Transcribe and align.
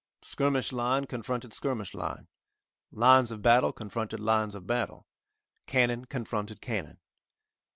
Skirmish 0.23 0.71
line 0.71 1.05
confronted 1.05 1.53
skirmish 1.53 1.93
line, 1.93 2.27
lines 2.91 3.29
of 3.29 3.43
battle 3.43 3.71
confronted 3.71 4.19
lines 4.19 4.55
of 4.55 4.65
battle, 4.65 5.05
cannon 5.67 6.05
confronted 6.05 6.59
cannon. 6.59 6.97